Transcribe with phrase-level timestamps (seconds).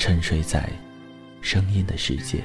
[0.00, 0.66] 沉睡在
[1.42, 2.42] 声音的世界。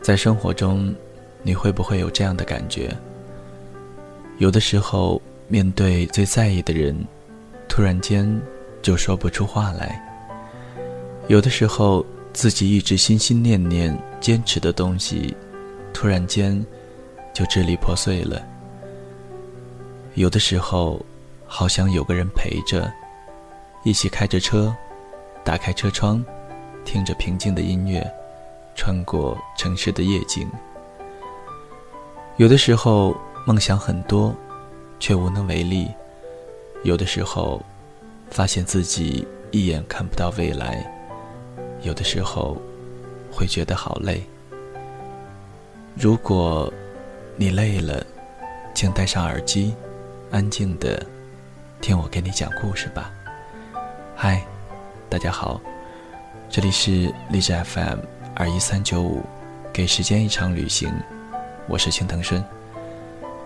[0.00, 0.94] 在生活中，
[1.44, 2.90] 你会不会有这样的感觉？
[4.38, 6.96] 有的时候，面对最在意的人，
[7.68, 8.40] 突然间
[8.82, 9.94] 就说不出话来；
[11.28, 15.36] 有的时候，自己一直心心念念、坚持的东西，
[15.92, 16.64] 突然间
[17.32, 18.40] 就支离破碎了；
[20.14, 21.04] 有的时候，
[21.46, 22.90] 好想有个人陪着，
[23.84, 24.74] 一起开着车，
[25.44, 26.24] 打开车窗，
[26.86, 28.02] 听着平静的音乐。
[28.76, 30.50] 穿过城市的夜景，
[32.36, 34.34] 有的时候梦想很多，
[34.98, 35.86] 却无能为力；
[36.82, 37.62] 有的时候
[38.28, 40.84] 发现自己一眼看不到未来；
[41.82, 42.60] 有的时候
[43.30, 44.20] 会觉得好累。
[45.94, 46.72] 如果
[47.36, 48.04] 你累了，
[48.74, 49.72] 请戴上耳机，
[50.32, 51.06] 安静的
[51.80, 53.12] 听我给你讲故事吧。
[54.16, 54.44] 嗨，
[55.08, 55.60] 大家好，
[56.50, 58.00] 这里是荔枝 FM。
[58.34, 59.22] 二一三九五，
[59.72, 60.92] 给时间一场旅行。
[61.66, 62.44] 我是青藤顺。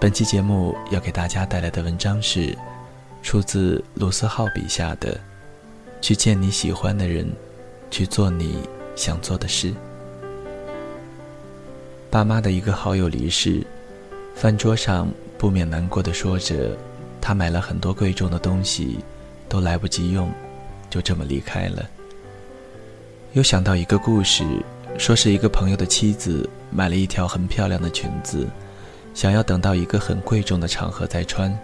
[0.01, 2.57] 本期节目要给大家带来的文章是
[3.23, 5.15] 出自卢思浩笔下的
[6.01, 7.31] 《去见你喜欢的人，
[7.93, 8.59] 去做你
[8.97, 9.71] 想做的事》。
[12.11, 13.65] 爸妈的一个好友离世，
[14.35, 15.09] 饭桌上
[15.39, 16.77] 不免难过的说着，
[17.21, 18.99] 他买了很多贵重的东西，
[19.49, 20.29] 都来不及用，
[20.91, 21.89] 就这么离开了。
[23.35, 24.45] 又想到一个故事。
[24.97, 28.47] 说是一个朋友的妻子买了一条很漂亮的裙子，
[29.15, 31.57] 想要等到一个很贵重的场合再穿。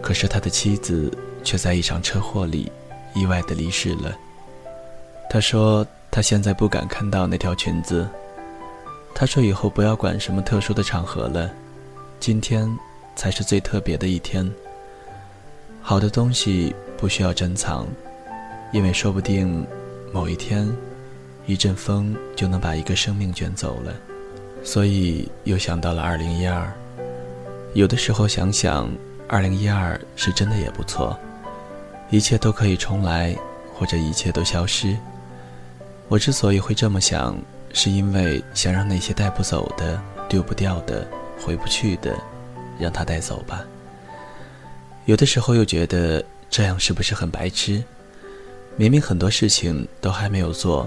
[0.00, 2.70] 可是他的妻子却在一场车祸里
[3.14, 4.16] 意外的离世了。
[5.28, 8.08] 他说他现在不敢看到那条裙子。
[9.14, 11.50] 他说以后不要管什么特殊的场合了，
[12.20, 12.68] 今天
[13.16, 14.48] 才是最特别的一天。
[15.82, 17.86] 好的东西不需要珍藏，
[18.72, 19.66] 因为说不定
[20.12, 20.66] 某一天。
[21.48, 23.94] 一阵风就能把一个生命卷走了，
[24.62, 26.70] 所以又想到了二零一二。
[27.72, 28.86] 有的时候想想，
[29.26, 31.18] 二零一二是真的也不错，
[32.10, 33.34] 一切都可以重来，
[33.72, 34.94] 或者一切都消失。
[36.08, 37.34] 我之所以会这么想，
[37.72, 39.98] 是因为想让那些带不走的、
[40.28, 41.08] 丢不掉的、
[41.40, 42.14] 回不去的，
[42.78, 43.64] 让它带走吧。
[45.06, 47.82] 有的时候又觉得这样是不是很白痴？
[48.76, 50.86] 明明很多事情都还没有做。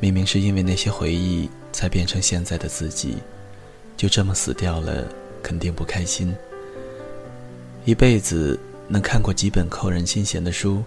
[0.00, 3.18] 明明是因为那些回忆才变成现在的自己，
[3.98, 5.04] 就这么死掉了，
[5.42, 6.34] 肯定不开心。
[7.84, 10.82] 一辈子能看过几本扣人心弦的书，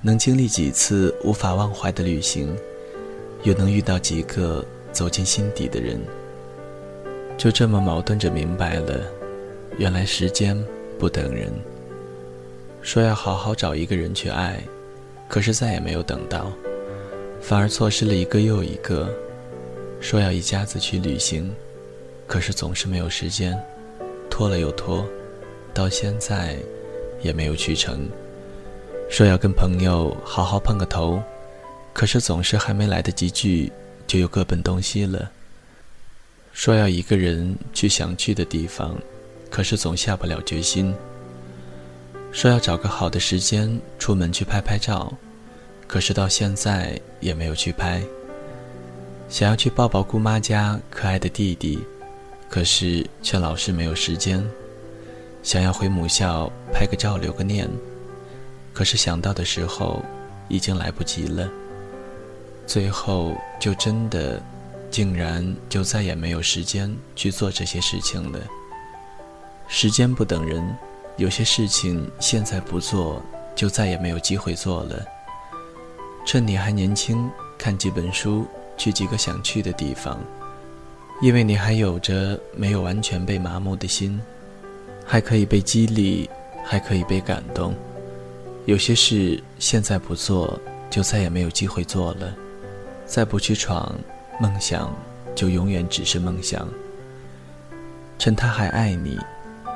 [0.00, 2.56] 能经历几次无法忘怀的旅行，
[3.42, 6.00] 又能遇到几个走进心底的人，
[7.36, 9.02] 就这么矛盾着明白了，
[9.76, 10.58] 原来时间
[10.98, 11.52] 不等人。
[12.80, 14.62] 说要好好找一个人去爱，
[15.28, 16.50] 可是再也没有等到。
[17.46, 19.08] 反而错失了一个又一个，
[20.00, 21.48] 说要一家子去旅行，
[22.26, 23.56] 可是总是没有时间，
[24.28, 25.06] 拖了又拖，
[25.72, 26.58] 到现在
[27.22, 28.08] 也没有去成。
[29.08, 31.22] 说要跟朋友好好碰个头，
[31.92, 33.70] 可是总是还没来得及聚，
[34.08, 35.30] 就又各奔东西了。
[36.52, 38.98] 说要一个人去想去的地方，
[39.48, 40.92] 可是总下不了决心。
[42.32, 45.16] 说要找个好的时间出门去拍拍照。
[45.86, 48.02] 可是到现在也没有去拍。
[49.28, 51.78] 想要去抱抱姑妈家可爱的弟弟，
[52.48, 54.44] 可是却老是没有时间。
[55.42, 57.68] 想要回母校拍个照留个念，
[58.72, 60.02] 可是想到的时候，
[60.48, 61.48] 已经来不及了。
[62.66, 64.42] 最后就真的，
[64.90, 68.40] 竟然就再也没有时间去做这些事情了。
[69.68, 70.64] 时间不等人，
[71.16, 73.22] 有些事情现在不做，
[73.54, 75.04] 就再也没有机会做了。
[76.26, 78.44] 趁你还年轻，看几本书，
[78.76, 80.18] 去几个想去的地方，
[81.22, 84.20] 因为你还有着没有完全被麻木的心。
[85.08, 86.28] 还可以被激励，
[86.64, 87.72] 还可以被感动。
[88.64, 90.58] 有些事现在不做，
[90.90, 92.34] 就再也没有机会做了。
[93.06, 93.94] 再不去闯，
[94.40, 94.92] 梦想
[95.32, 96.68] 就永远只是梦想。
[98.18, 99.16] 趁他还爱你，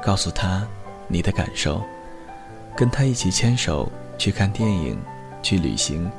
[0.03, 0.67] 告诉他
[1.07, 1.81] 你的感受，
[2.77, 3.89] 跟他一起牵手
[4.19, 4.99] 去看电影，
[5.45, 6.11] 去旅行。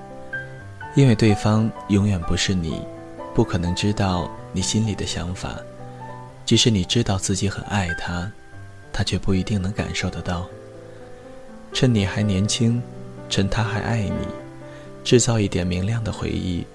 [0.95, 2.81] 因为对方永远不是你，
[3.33, 5.57] 不可能知道你心里的想法。
[6.45, 8.31] 即使你知道自己很爱他。
[8.93, 10.45] 他却不一定能感受得到。
[11.71, 12.83] 趁你还年轻，
[13.29, 14.27] 趁他还爱你，
[15.01, 16.65] 制造一点明亮的回忆，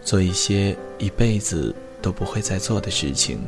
[0.00, 3.40] 做一些一辈子都不会再做的事情。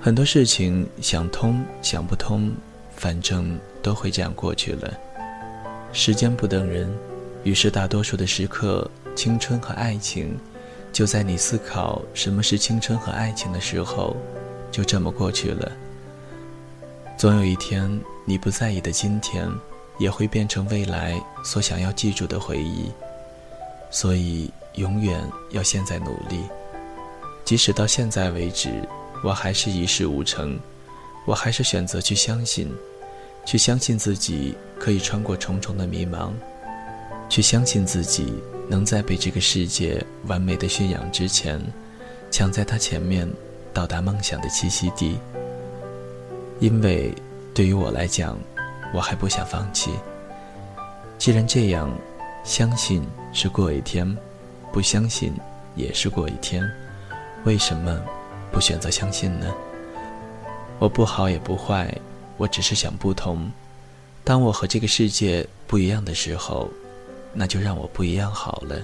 [0.00, 2.52] 很多事情想通想不通，
[2.96, 4.92] 反正都会这样过去了。
[5.92, 6.92] 时间不等人，
[7.44, 10.36] 于是大多数的时刻，青春和爱情，
[10.92, 14.16] 就在你思考什么是青春和爱情的时候，
[14.72, 15.70] 就这么过去了。
[17.18, 19.48] 总有一天，你不在意的今天，
[19.98, 22.90] 也会变成未来所想要记住的回忆。
[23.90, 26.40] 所以，永远要现在努力。
[27.44, 28.70] 即使到现在为止，
[29.22, 30.58] 我还是一事无成，
[31.26, 32.72] 我还是选择去相信，
[33.44, 36.32] 去相信自己可以穿过重重的迷茫，
[37.34, 38.32] 去相信自己
[38.68, 41.60] 能在被这个世界完美的驯养之前，
[42.30, 43.28] 抢在他前面，
[43.72, 45.18] 到达梦想的栖息地。
[46.60, 47.12] 因为
[47.52, 48.38] 对于我来讲，
[48.94, 49.90] 我还不想放弃。
[51.18, 51.90] 既然这样，
[52.44, 54.16] 相信是过一天，
[54.70, 55.34] 不相信
[55.74, 56.62] 也是过一天。
[57.42, 58.00] 为什么
[58.52, 59.52] 不选择相信呢？
[60.78, 61.92] 我不好也不坏，
[62.36, 63.50] 我只是想不通。
[64.22, 66.70] 当我和这个世界不一样的时候，
[67.34, 68.80] 那就让我不一样好了。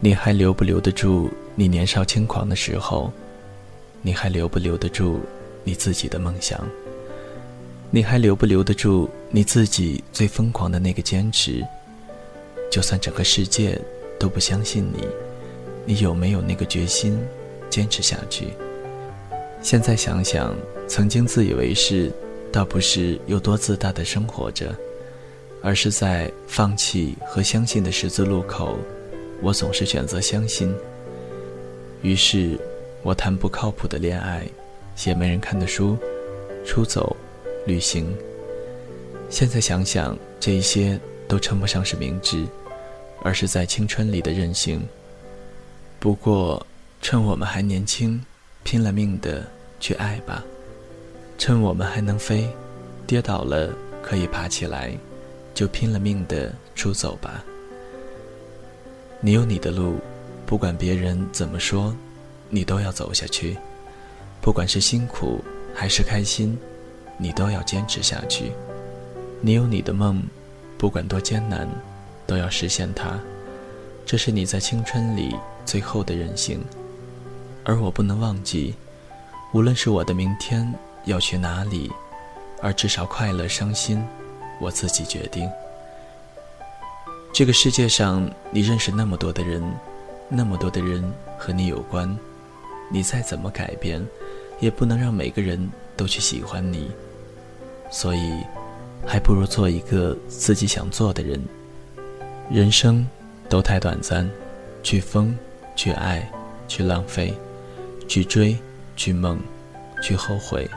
[0.00, 3.12] 你还留不留得住你年少轻狂的时候？
[4.02, 5.20] 你还留不留得住？
[5.62, 6.58] 你自己的梦想，
[7.90, 11.62] 你还留不留得住你自己最疯狂的那个坚持？
[12.70, 13.78] 就算整个世界
[14.18, 15.06] 都不相信你，
[15.84, 17.18] 你有没有那个决心
[17.68, 18.54] 坚持下去？
[19.60, 20.56] 现在想想，
[20.88, 22.10] 曾经自以为是，
[22.50, 24.74] 倒不是有多自大的生活着，
[25.62, 28.78] 而是在放弃和相信的十字路口，
[29.42, 30.74] 我总是选择相信。
[32.02, 32.58] 于是，
[33.02, 34.46] 我谈不靠谱的恋爱。
[34.96, 35.96] 写没人看的书，
[36.66, 37.16] 出走，
[37.64, 38.14] 旅行。
[39.30, 42.44] 现在想想，这一些都称不上是明智，
[43.22, 44.82] 而是在青春里的任性。
[45.98, 46.66] 不过，
[47.00, 48.22] 趁我们还年轻，
[48.62, 49.42] 拼了命的
[49.78, 50.44] 去爱吧。
[51.38, 52.46] 趁我们还能飞，
[53.06, 53.72] 跌倒了
[54.02, 54.92] 可以爬起来，
[55.54, 57.44] 就拼了命的出走吧。
[59.20, 59.98] 你有你的路，
[60.46, 61.94] 不管别人怎么说，
[62.48, 63.56] 你都要走下去。
[64.40, 66.58] 不管是辛苦还是开心，
[67.18, 68.52] 你都要坚持下去。
[69.42, 70.22] 你有你的梦，
[70.78, 71.68] 不管多艰难，
[72.26, 73.20] 都要实现它。
[74.06, 76.64] 这是你在青春里最后的任性。
[77.62, 78.74] 而我不能忘记，
[79.52, 81.92] 无论是我的明天要去哪里，
[82.62, 84.02] 而至少快乐伤心，
[84.60, 85.50] 我自己决定。
[87.32, 89.62] 这个世界上，你认识那么多的人，
[90.28, 91.02] 那么多的人
[91.38, 92.16] 和你有关，
[92.90, 94.00] 你再怎么改变。
[94.60, 96.90] 也不能让每个人都去喜欢你，
[97.90, 98.44] 所以，
[99.06, 101.42] 还不如做一个自己想做的人。
[102.50, 103.08] 人生
[103.48, 104.28] 都太短暂，
[104.82, 105.34] 去疯，
[105.74, 106.30] 去爱，
[106.68, 107.32] 去浪费，
[108.06, 108.54] 去追，
[108.96, 109.40] 去梦，
[110.02, 110.68] 去后悔。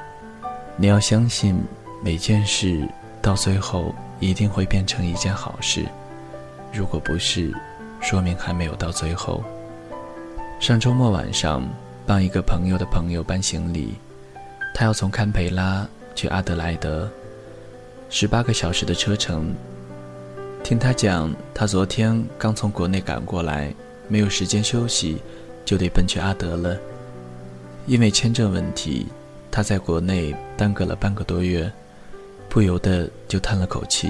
[0.78, 1.62] 你要相信，
[2.02, 2.88] 每件事
[3.24, 5.84] 到最后一定会变成一件好事。
[6.72, 7.52] 如果不是，
[8.00, 9.44] 说明还没有到最后。
[10.60, 11.68] 上周末晚上。
[12.06, 13.94] 帮一个朋友的朋友搬行李，
[14.76, 17.10] 他要从堪培拉去阿德莱德，
[18.10, 19.56] 十八个小时的车程。
[20.66, 23.74] 听他讲，他昨天刚从国内赶过来，
[24.10, 25.22] 没有时间休息，
[25.64, 26.78] 就得奔去阿德了。
[27.86, 29.08] 因为签证问题，
[29.50, 31.72] 他在国内耽搁了半个多月，
[32.54, 34.08] 不由得就叹了口气，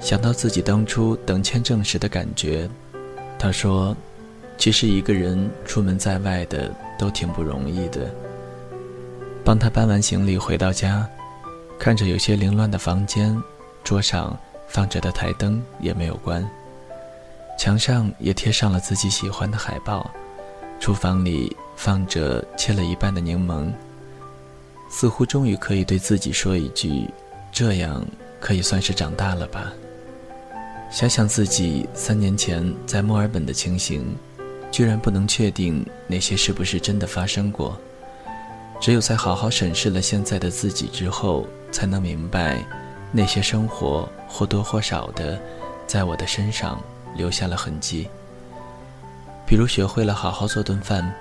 [0.00, 2.66] 想到自己当初等签证时的感觉，
[3.38, 3.94] 他说。
[4.58, 8.08] 其实一个人出门在外的都挺不容易的，
[9.44, 11.08] 帮他搬完行李回到家，
[11.80, 13.36] 看着有些凌乱的房间，
[13.82, 16.48] 桌上放着的台灯也没有关，
[17.58, 20.08] 墙上也贴上了自己喜欢的海报，
[20.78, 23.72] 厨房里放着切了一半的柠檬。
[24.88, 27.10] 似乎终于可以对自己说一句
[27.52, 28.04] ：“这样
[28.40, 29.72] 可以算是长大了吧。”
[30.90, 34.14] 想想自己三年前在墨尔本的情形，
[34.70, 37.78] 居然不能确定那些是不是真的发生过。
[38.80, 42.62] 只有在好好审视了现在的自己之后，才能明白，
[43.10, 45.40] 那些生活或多或少的，
[45.86, 46.82] 在我的身上
[47.16, 48.08] 留下了痕迹。
[49.46, 51.14] 比如学会了好好做顿饭，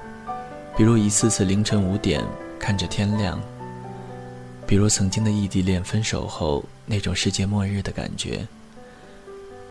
[0.76, 2.22] 比如一次次凌晨五点
[2.60, 3.40] 看着天亮。
[4.72, 8.48] 比如曾经的异地恋分手后那种世界末日的感觉，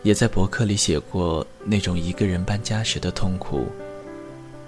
[0.03, 3.65] 也在博客里写过那种一个人搬家时的痛苦。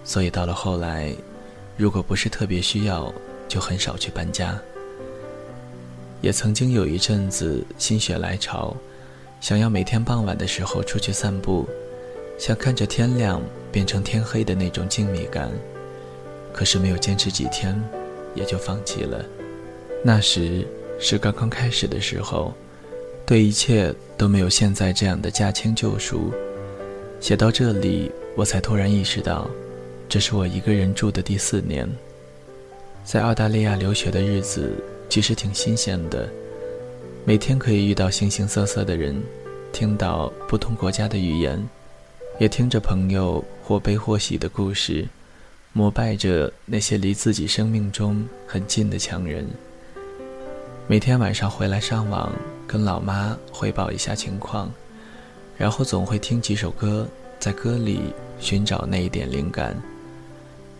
[0.04, 1.13] 所以到了后来，
[1.78, 3.13] 如果不是特别需要，
[3.48, 4.60] 就很少去搬家。
[6.20, 8.75] 也曾经有一阵子心血来潮，
[9.40, 11.70] 想要每天傍晚的时候出去散步，
[12.40, 13.40] 想看着天亮
[13.72, 15.52] 变成天黑的那种静谧感。
[16.52, 17.80] 可是没有坚持几天，
[18.34, 19.24] 也就放弃了。
[20.05, 20.67] 那时
[21.00, 22.53] 是刚刚开始的时候，
[23.25, 26.29] 对一切都没有现在这样的驾轻就熟。
[27.22, 29.50] 写到这里，我才突然意识到，
[30.10, 31.89] 这是我一个人住的第四年。
[33.05, 34.74] 在澳大利亚留学的日子
[35.07, 36.29] 其实挺新鲜的，
[37.24, 39.15] 每天可以遇到形形色色的人，
[39.72, 41.65] 听到不同国家的语言，
[42.39, 45.07] 也听着朋友或悲或喜的故事，
[45.72, 49.48] 膜拜着那些离自己生命中很近的强人。
[50.86, 52.30] 每天晚上回来上网，
[52.68, 54.70] 跟老妈汇报一下情况，
[55.58, 57.08] 然后总会听几首歌，
[57.40, 59.74] 在歌里寻找那一点灵感。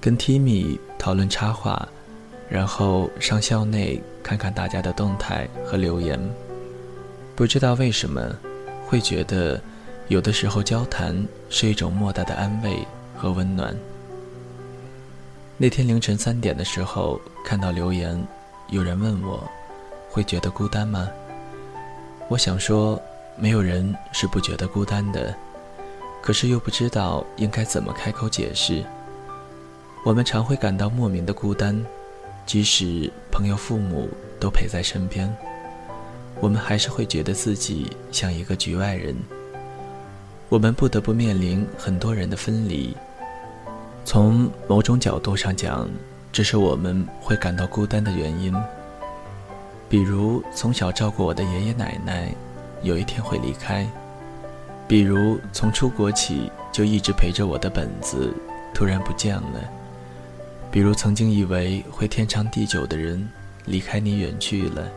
[0.02, 1.88] 跟 Timmy 讨论插画，
[2.50, 6.20] 然后上校内看看大家的动态和留言。
[7.34, 8.36] 不知道为什么，
[8.86, 9.60] 会觉得
[10.10, 13.74] 有的时候交谈是一种莫大的安慰和温暖。
[15.58, 18.22] 那天凌晨三点的时候，看到留言，
[18.70, 19.50] 有人问我。
[20.14, 21.10] 会觉得孤单吗？
[22.28, 23.02] 我想说，
[23.36, 25.34] 没有人是不觉得孤单的，
[26.22, 28.84] 可是又不知道应该怎么开口解释。
[30.06, 31.84] 我们常会感到莫名的孤单，
[32.46, 34.08] 即使朋友、父母
[34.40, 35.36] 都陪在身边，
[36.40, 39.16] 我们还是会觉得自己像一个局外人。
[40.48, 42.96] 我们不得不面临很多人的分离。
[44.06, 45.90] 从某种角度上讲，
[46.32, 48.54] 这是我们会感到孤单的原因。
[49.94, 52.34] 比如从小照顾我的爷爷奶奶，
[52.82, 53.86] 有一天会离开；
[54.88, 58.34] 比如从出国起就一直陪着我的本子，
[58.74, 59.70] 突然不见了；
[60.72, 63.30] 比如曾经以为会天长地久的人，
[63.66, 64.90] 离开你远去了。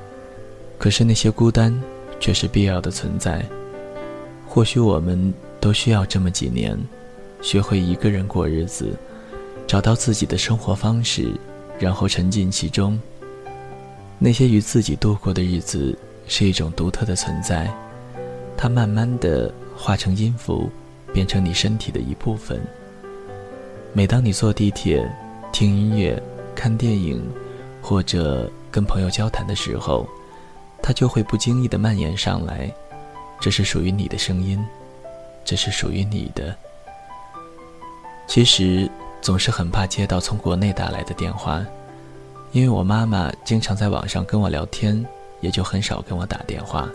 [0.79, 1.79] 可是那些孤单，
[2.19, 3.45] 却是必要的存在。
[4.49, 6.75] 或许我们都需要这么几年，
[7.43, 8.97] 学会一个人过日子，
[9.67, 11.29] 找到自己的生活方式，
[11.79, 12.99] 然后沉浸其中。
[14.19, 15.97] 那些与自己度过的日子
[16.27, 17.71] 是一种独特的存在，
[18.57, 20.71] 它慢慢的化成音符，
[21.13, 22.61] 变成你身体的一部分。
[23.93, 25.07] 每当你坐地铁、
[25.53, 26.21] 听音乐、
[26.55, 27.23] 看电影，
[27.83, 30.09] 或者跟朋友交谈的时候，
[30.83, 32.73] 它就会不经意的蔓延上来。
[33.39, 34.59] 这是属于你的声音，
[35.45, 36.57] 这是属于你的。
[38.27, 41.65] 其实总是很怕接到从国内打来的电话。
[42.53, 45.05] 因为我妈妈经常在网上跟我聊天，
[45.41, 46.89] 也就很少跟我打电话。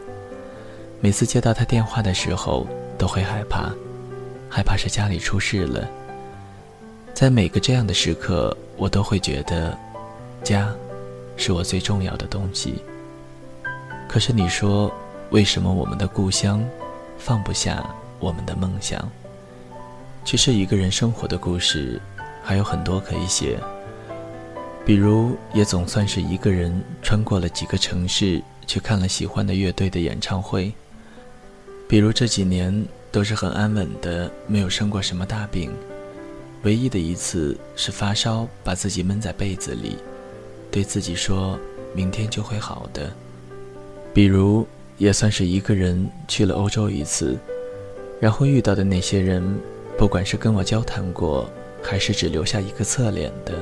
[1.00, 2.66] 每次接到她电话的时候，
[2.98, 3.72] 都会害怕，
[4.50, 5.88] 害怕是家里出事了。
[7.14, 9.78] 在每个这样的时刻，我都会觉得，
[10.44, 10.74] 家，
[11.38, 12.76] 是我最重要的东西。
[14.08, 14.92] 可是你说，
[15.30, 16.64] 为什么我们的故乡，
[17.18, 17.88] 放不下
[18.20, 19.08] 我们的梦想？
[20.26, 22.02] 其实一个人生活的故事，
[22.44, 23.60] 还有很多可以写。
[24.84, 30.72] 比如，也总算是一个人穿过了几个城市，去看了喜欢的乐队的演唱会。
[31.88, 35.72] 比如这几年都是很安稳的，没有生过什么大病，
[36.64, 39.98] 唯一的一次是发烧，把自己闷在被子里，
[40.72, 41.60] 对自己说
[41.94, 43.12] 明天就会好的。
[44.14, 44.66] 比如，
[44.98, 47.38] 也算是一个人去了欧洲一次，
[48.20, 49.44] 然后遇到的那些人，
[49.98, 51.48] 不管是跟我交谈过，
[51.84, 53.54] 还是只留下一个侧脸的。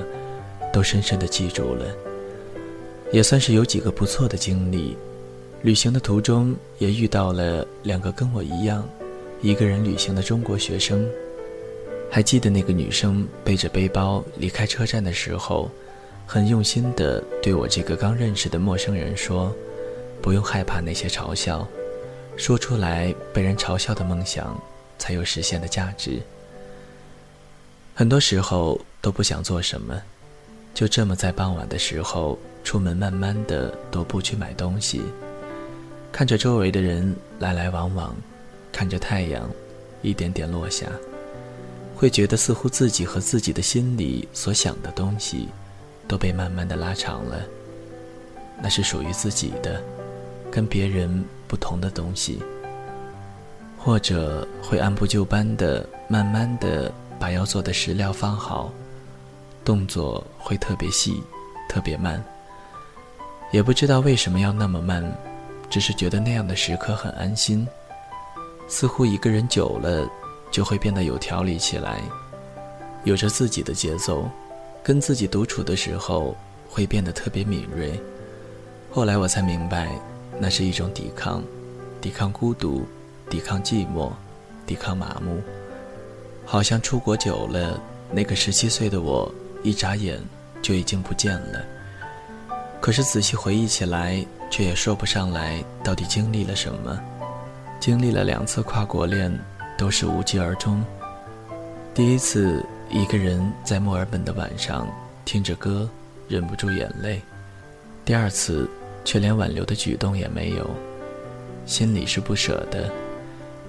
[0.71, 1.85] 都深深的记住了，
[3.11, 4.97] 也算是有几个不错的经历。
[5.61, 8.87] 旅行的途中也遇到了两个跟我一样，
[9.41, 11.05] 一个人旅行的中国学生。
[12.11, 15.69] 还记得那个女生背着背包离开车站的时候，
[16.25, 19.53] 很用心的对我这个刚认识的陌生人说
[20.21, 21.67] ：“不用害怕那些嘲笑，
[22.35, 24.59] 说出来被人嘲笑的梦想
[24.97, 26.19] 才有实现的价值。”
[27.93, 30.01] 很多时候都不想做什么，
[30.73, 35.01] 就这么在傍晚的时候出门，慢慢的踱步去买东西，
[36.11, 38.15] 看着周围的人来来往往，
[38.71, 39.49] 看着太阳
[40.01, 40.87] 一点点落下，
[41.95, 45.49] 会觉得似乎自己和自己的心里所想的东西
[46.07, 47.41] 都被慢慢的拉长了。
[48.61, 49.81] 那是属于自己的，
[50.49, 52.39] 跟别人不同的东西，
[53.77, 56.91] 或者会按部就班的，慢慢的。
[57.19, 58.71] 把要做的食料放好，
[59.63, 61.21] 动作会特别细，
[61.67, 62.23] 特别慢。
[63.51, 65.03] 也不知道为什么要那么慢，
[65.69, 67.67] 只是觉得那样的时刻很安心。
[68.67, 70.07] 似乎一个人久了，
[70.51, 72.01] 就会变得有条理起来，
[73.03, 74.29] 有着自己的节奏，
[74.83, 76.35] 跟自己独处的时候
[76.69, 77.99] 会变得特别敏锐。
[78.91, 79.89] 后来我才明白，
[80.39, 81.43] 那是一种抵抗，
[81.99, 82.87] 抵抗孤独，
[83.29, 84.11] 抵抗寂寞，
[84.67, 85.41] 抵抗麻木。
[86.45, 87.79] 好像出国久了，
[88.11, 89.31] 那个十七岁的我，
[89.63, 90.19] 一眨眼
[90.61, 91.61] 就已经不见了。
[92.81, 96.99] 可是仔细回忆起来，却也说不上来到底经历了什么。
[97.79, 99.31] 经历了两次跨国恋，
[99.77, 100.83] 都是无疾而终。
[101.93, 104.87] 第一次一个人在墨尔本的晚上，
[105.25, 105.89] 听着歌，
[106.27, 107.19] 忍不住眼泪；
[108.05, 108.69] 第二次
[109.03, 110.69] 却连挽留的举动也没有，
[111.65, 112.89] 心里是不舍的，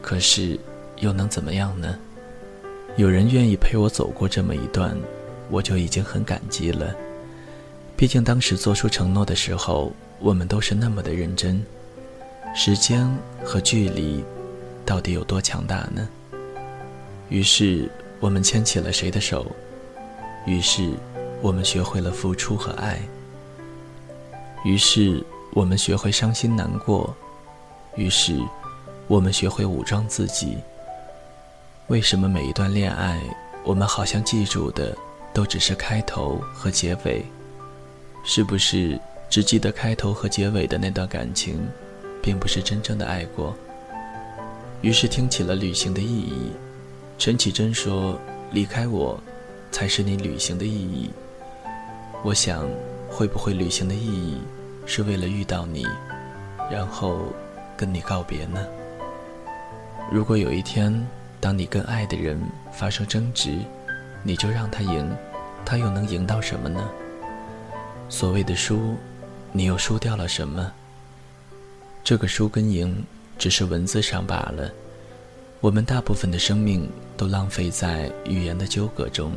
[0.00, 0.58] 可是
[0.98, 1.96] 又能怎么样呢？
[2.96, 4.96] 有人愿意陪我走过这么一段，
[5.50, 6.94] 我就已经很感激了。
[7.96, 11.62] 毕竟当时做出承诺的时候，我们都是那么的认真。
[12.54, 13.08] 时间
[13.44, 14.24] 和距离，
[14.84, 16.08] 到底有多强大呢？
[17.28, 19.46] 于是我们牵起了谁的手？
[20.46, 20.92] 于是
[21.42, 22.98] 我们学会了付出和爱。
[24.64, 27.14] 于是我们学会伤心难过。
[27.96, 28.38] 于是
[29.06, 30.58] 我们学会武装自己。
[31.88, 33.20] 为什么每一段恋爱，
[33.64, 34.96] 我们好像记住的
[35.32, 37.24] 都只是开头和结尾？
[38.24, 41.66] 是不是只记得开头和结尾的那段感情，
[42.22, 43.54] 并不是真正的爱过？
[44.82, 46.52] 于是听起了旅行的意义。
[47.18, 48.18] 陈绮贞说
[48.50, 49.18] ：“离开我，
[49.70, 51.10] 才是你旅行的意义。”
[52.24, 52.68] 我想，
[53.08, 54.38] 会不会旅行的意义，
[54.86, 55.86] 是为了遇到你，
[56.70, 57.20] 然后
[57.76, 58.66] 跟你告别呢？
[60.10, 61.06] 如果有一天，
[61.40, 62.40] 当你跟爱的人
[62.72, 63.58] 发生争执，
[64.22, 65.10] 你就让他赢，
[65.64, 66.88] 他又能赢到什么呢？
[68.08, 68.96] 所谓的输，
[69.52, 70.72] 你又输掉了什么？
[72.02, 73.04] 这个输跟赢
[73.38, 74.70] 只是文字上罢了。
[75.60, 79.32] 我们大部分的生命都浪费在语言的纠葛中。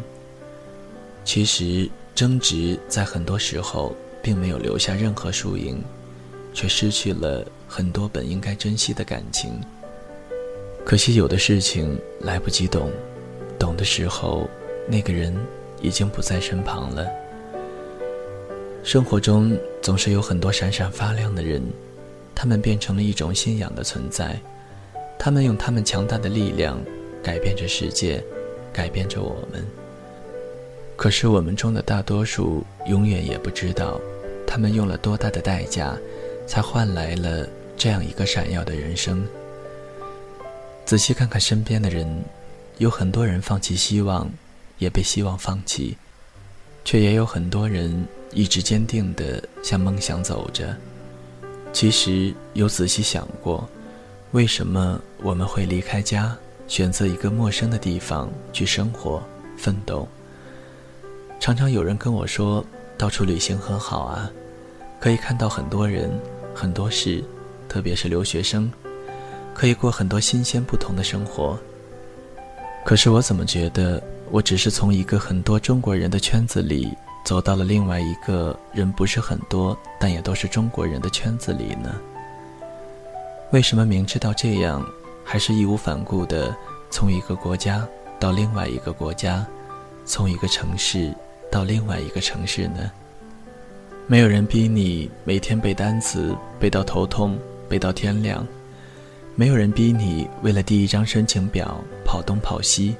[1.26, 5.84] 其实争执在很多时候并没有留下任何输赢，
[6.54, 9.60] 却失去了很多本应该珍惜的感情。
[10.86, 12.91] 可惜有的事情来不及懂，
[13.60, 14.50] 懂的时候，
[14.88, 15.36] 那个人
[15.82, 17.08] 已经不在身旁了。
[18.84, 21.62] 生活中总是有很多闪闪发亮的人，
[22.36, 24.38] 他们变成了一种信仰的存在，
[25.17, 26.78] 他们用他们强大的力量
[27.24, 28.22] 改变着世界，
[28.74, 29.65] 改变着我们。
[30.98, 34.00] 可是我们中的大多数永远也不知道，
[34.46, 35.98] 他们用了多大的代价，
[36.46, 39.26] 才换来了这样一个闪耀的人生。
[40.86, 42.06] 仔细看看身边的人，
[42.80, 44.30] 有很多人放弃希望，
[44.78, 45.98] 也被希望放弃，
[46.84, 50.76] 却也有很多人一直坚定地向梦想走着。
[51.72, 53.68] 其实有仔细想过，
[54.32, 56.36] 为什么我们会离开家，
[56.68, 59.22] 选择一个陌生的地方去生活、
[59.58, 60.08] 奋斗？
[61.40, 62.64] 常常有人跟我说，
[62.98, 64.32] 到处旅行很好啊，
[65.00, 66.12] 可以看到很多人、
[66.54, 67.24] 很多事，
[67.68, 68.72] 特别是留学生。
[69.54, 71.56] 可以过很多新鲜不同的生活。
[72.84, 74.02] 可是我怎么觉得，
[74.34, 76.91] 我只是从一个很多中国人的圈子里，
[77.24, 82.02] 走到了另外一个人不是很多，但也都是中国人的圈子里呢？
[83.52, 84.84] 为什么明知道这样，
[85.24, 86.52] 还是义无反顾地
[86.89, 87.88] 从一个国家
[88.19, 89.46] 到另外一个国家，
[90.04, 91.13] 从一个城市
[91.52, 92.91] 到另外一个城市呢？
[94.08, 97.38] 没有人逼你每天背单词，背到头痛，
[97.69, 98.43] 背到天亮。
[99.36, 102.96] 没有人逼你为了第一张申请表跑东跑西，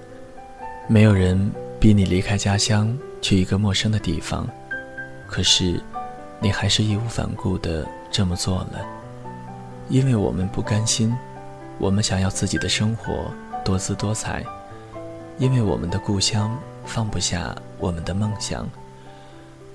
[0.88, 4.48] 没有人逼你离开家乡去一个陌生的地方，
[5.28, 5.82] 可是，
[6.42, 8.86] 你还是义无反顾地这么做了，
[9.88, 11.16] 因为我们不甘心，
[11.80, 13.32] 我们想要自己的生活
[13.64, 14.44] 多姿多彩，
[15.38, 18.70] 因为我们的故乡放不下我们的梦想，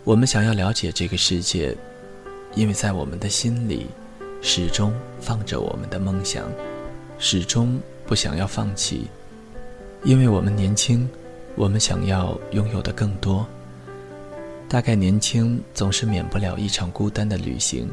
[0.04, 1.74] 我们想要了解这个世界，
[2.54, 3.86] 因为在我们的心里，
[4.42, 6.44] 始终放着我们的梦想，
[7.18, 9.08] 始终不想要放弃。
[10.04, 11.08] 因为我们年轻，
[11.56, 13.46] 我们想要拥有的更多。
[14.68, 17.88] 大概年轻总是免不了一场孤单的旅行，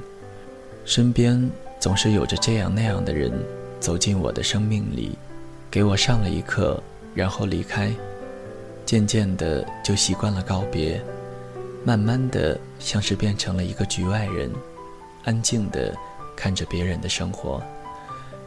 [0.83, 3.31] 身边总是有着这样那样的人
[3.79, 5.17] 走进我的生命里，
[5.71, 6.81] 给我上了一课，
[7.13, 7.91] 然后离开。
[8.85, 11.01] 渐渐的就习惯了告别，
[11.83, 14.51] 慢慢的像是变成了一个局外人，
[15.23, 15.91] 安静的
[16.35, 17.59] 看着别人的生活，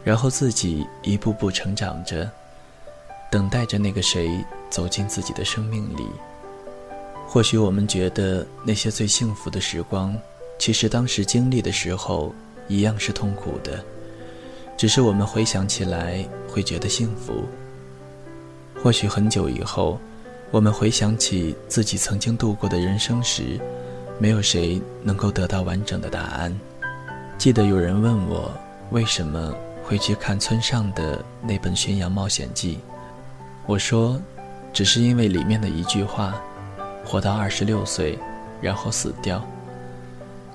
[0.04, 2.30] 然后自己一步步成长着，
[3.30, 6.06] 等待着那个谁走进自己的生命里。
[7.26, 10.16] 或许我们觉得那些最幸福的时光，
[10.58, 12.34] 其实当时经历的时候
[12.68, 13.84] 一样是痛苦的，
[14.76, 17.44] 只是我们回想起来会觉得幸福。
[18.82, 19.98] 或许很久以后，
[20.50, 23.60] 我们回想起自己曾经度过的人生时，
[24.18, 26.58] 没有谁能够得到完整的答案。
[27.36, 28.50] 记得有人问我
[28.90, 32.76] 为什么会去看村上的那本《巡洋冒险记》，
[33.68, 34.18] 我说，
[34.72, 36.34] 只是因为里面的一句话。
[37.04, 38.18] 活到二十六岁，
[38.60, 39.42] 然后死掉，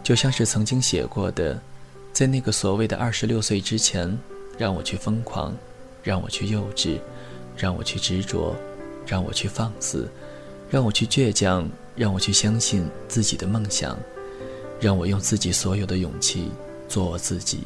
[0.04, 1.60] 就像是曾经写过的，
[2.12, 4.16] 在那个所谓的二十六岁之前，
[4.56, 5.52] 让我去疯狂，
[6.04, 7.00] 让我去幼稚，
[7.58, 8.56] 让我去执着，
[9.08, 10.08] 让我去放肆，
[10.70, 13.98] 让我去倔强，让我去相信自己的梦想，
[14.80, 16.52] 让我用自己所有的勇气
[16.88, 17.64] 做我自己。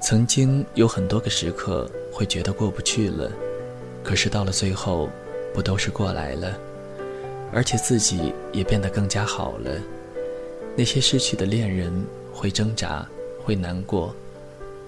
[0.00, 3.30] 曾经有很多个时刻会觉得过不去了，
[4.08, 5.10] 可是到了最后，
[5.52, 6.58] 不都是过来了？
[7.52, 9.70] 而且自己也变得更加好了。
[10.74, 11.92] 那些失去的恋人
[12.32, 13.06] 会挣扎，
[13.44, 14.16] 会难过，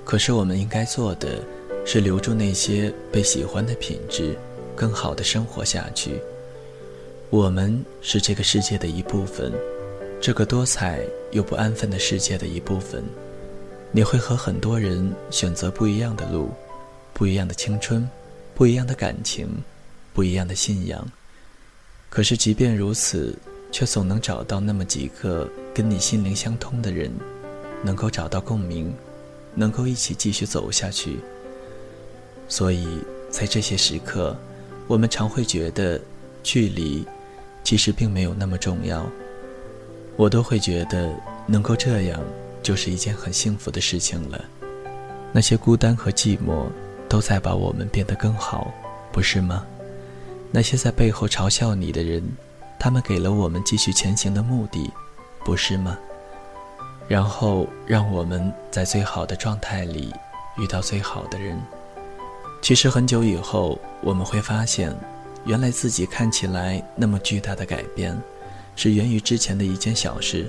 [0.06, 1.38] 可是我们应该做的，
[1.84, 4.34] 是留住那些被喜欢的品质，
[4.74, 6.18] 更好的生活下去。
[7.28, 9.52] 我们是这个世界的一部分，
[10.18, 11.02] 这个多彩
[11.32, 13.04] 又不安分的世界的一部分。
[13.92, 16.48] 你会和很多人选择不一样的路，
[17.12, 18.08] 不一样的青春，
[18.60, 19.48] 不一样的感情，
[20.12, 21.10] 不一样的信仰。
[22.10, 23.34] 可是，即便如此，
[23.72, 27.10] 却总能找到那么几个跟你心灵相通的人，
[27.82, 28.94] 能够找到共鸣，
[29.54, 31.20] 能够一起继续走下去。
[32.48, 32.98] 所以
[33.30, 34.38] 在这些时刻，
[34.86, 35.98] 我们常会觉得，
[36.42, 37.06] 距离
[37.64, 39.10] 其实并没有那么重要。
[40.16, 41.10] 我都会觉得，
[41.46, 42.22] 能够这样，
[42.62, 44.44] 就是一件很幸福的事情了。
[45.32, 46.66] 那些孤单和寂寞，
[47.10, 48.72] 都在把我们变得更好，
[49.10, 49.66] 不是吗？
[50.52, 52.22] 那些在背后嘲笑你的人，
[52.78, 54.88] 他们给了我们继续前行的目的，
[55.44, 55.98] 不是吗？
[57.08, 60.14] 然后让我们在最好的状态里
[60.56, 61.60] 遇到最好的人。
[62.62, 64.94] 其实很久以后，我们会发现，
[65.44, 68.16] 原来自己看起来那么巨大的改变，
[68.76, 70.48] 是源于之前的一件小事。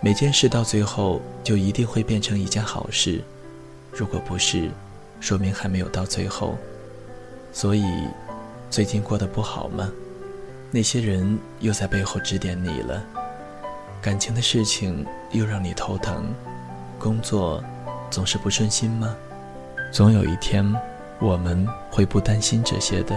[0.00, 3.22] 每件事到最后就一定会变成一件好事，
[3.92, 4.68] 如果不是，
[5.24, 6.58] 说明还没有到最后。
[7.52, 7.84] 所以。
[8.70, 9.88] 最近过得不好吗？
[10.72, 13.00] 那些人又在背后指点你了，
[14.02, 16.34] 感情的事情又让你头疼，
[16.98, 17.62] 工作
[18.10, 19.14] 总是不顺心吗？
[19.92, 20.74] 总有一天，
[21.20, 23.16] 我们会不担心这些的。